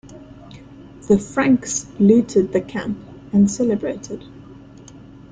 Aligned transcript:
The 1.07 1.19
Franks 1.19 1.85
looted 1.99 2.53
the 2.53 2.61
camp 2.61 2.97
and 3.33 3.51
celebrated. 3.51 4.23